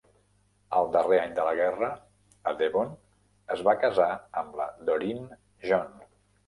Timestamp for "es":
3.59-3.65